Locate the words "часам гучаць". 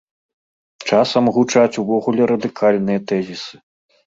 0.89-1.79